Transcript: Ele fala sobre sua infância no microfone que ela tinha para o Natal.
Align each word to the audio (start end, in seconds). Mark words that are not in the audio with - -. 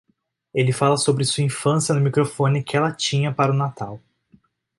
Ele 0.51 0.73
fala 0.73 0.97
sobre 0.97 1.23
sua 1.23 1.43
infância 1.43 1.93
no 1.93 2.01
microfone 2.01 2.63
que 2.63 2.75
ela 2.75 2.91
tinha 2.91 3.31
para 3.31 3.51
o 3.51 3.55
Natal. 3.55 4.01